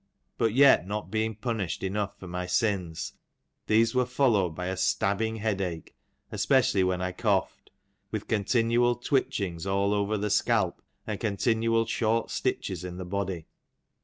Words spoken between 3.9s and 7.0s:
were followed by a stabbing head ache (especially